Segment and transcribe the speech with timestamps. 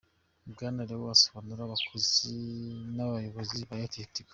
[0.51, 2.35] Bwana Leo asobanurira abakozi
[2.95, 4.29] n'abayobozi ba AirtelTigo.